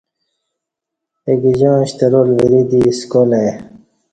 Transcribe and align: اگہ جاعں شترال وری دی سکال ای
اگہ 1.31 1.51
جاعں 1.59 1.83
شترال 1.89 2.29
وری 2.37 2.61
دی 2.69 2.81
سکال 2.99 3.31
ای 3.39 3.49